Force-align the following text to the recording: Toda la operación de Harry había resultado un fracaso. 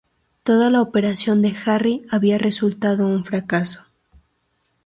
Toda 0.41 0.71
la 0.71 0.81
operación 0.81 1.43
de 1.43 1.55
Harry 1.63 2.07
había 2.09 2.39
resultado 2.39 3.05
un 3.05 3.23
fracaso. 3.23 3.83